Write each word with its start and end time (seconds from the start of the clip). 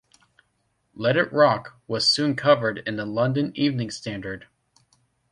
"Let 0.95 1.15
It 1.15 1.31
Rock" 1.31 1.79
was 1.85 2.09
soon 2.11 2.35
covered 2.35 2.79
in 2.87 2.95
the 2.95 3.05
"London 3.05 3.51
Evening 3.53 3.91
Standard". 3.91 4.47